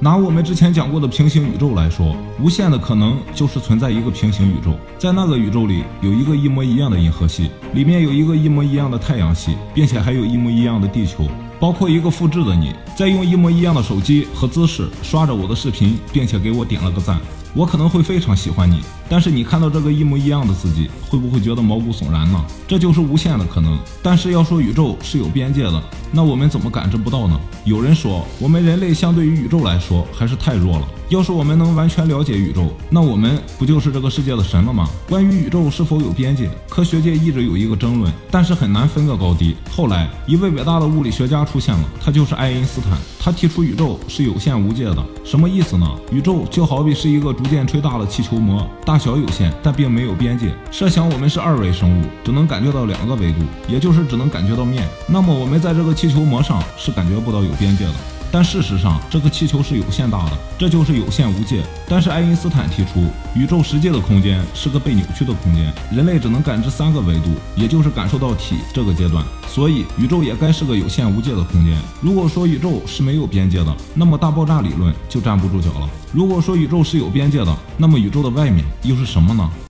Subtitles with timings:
[0.00, 11.26] 拿我们之前讲过的平行宇宙来说，无限的可能就是存在一个平行宇宙，在那个宇宙里有一个一模一样的银河系，里面有一个一模一样的太阳系，并且还有一模一样的地球，
[11.60, 17.18] 包括一个复制的你，在用一模一样的手机和姿势刷着我的视频，并且给我点了个赞。
[17.54, 22.44] 我可能会非常喜欢你，但是你看到这个一模一样的自己，会不会觉得毛骨悚然呢？
[22.68, 23.76] 这就是无限的可能。
[24.02, 25.82] 但是要说宇宙是有边界的，
[26.12, 27.40] 那我们怎么感知不到呢？
[27.64, 30.86] 有人说，我们人类相对于宇宙来说还是太弱了。
[31.08, 34.86] 要是我们能完全了解宇宙，那我们不就是这个世界的神了吗？
[35.08, 39.56] 关于宇宙是否有边界，科学界一直有一个争论，但是很难分个高低。
[39.70, 42.98] 后来，一位伟大的物理学家出现了，他就是爱因斯坦。
[43.18, 45.86] 他提出宇宙是有限无界的，什么意思呢？
[46.12, 50.54] 宇宙就好比是一个逐渐吹大的气球膜，大小有限，但并没有边界。
[50.70, 57.94] 设想我们是二维生物，只能感觉到两个维度，也就是只能感觉到面，那么我们在这个气球膜上是感觉不到有边界的。
[58.30, 61.62] 但事实上，这个气球是有限大的，这就是有限无界。
[61.88, 69.24] 但是爱因斯坦提出，宇宙实际的空间是个被扭曲的空间，人类只能感知三个维度，也就是感受到体这个阶段。
[69.48, 71.74] 所以，宇宙也该是个有限无界的空间。
[72.02, 75.88] 如果说宇宙是没有边界的，那么大爆炸理论就站不住脚了。
[76.12, 79.50] 如果说宇宙是有边界的，那么宇宙的外面又是什么呢？